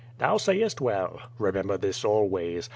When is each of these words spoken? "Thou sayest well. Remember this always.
"Thou 0.17 0.37
sayest 0.37 0.81
well. 0.81 1.19
Remember 1.37 1.77
this 1.77 2.03
always. 2.03 2.67